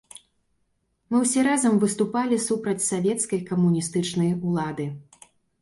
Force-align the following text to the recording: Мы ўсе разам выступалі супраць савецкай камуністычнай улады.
Мы 1.11 1.19
ўсе 1.23 1.43
разам 1.49 1.77
выступалі 1.83 2.41
супраць 2.47 2.87
савецкай 2.89 3.45
камуністычнай 3.51 4.31
улады. 4.47 4.91